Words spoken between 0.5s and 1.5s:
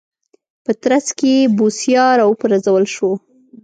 په ترڅ کې